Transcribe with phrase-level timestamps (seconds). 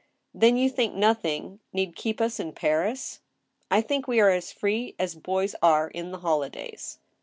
[0.01, 0.03] *•
[0.33, 3.19] Then you think nothing need keep u$ in Paris?""
[3.69, 6.97] I think we are as free as boys are in the holidays."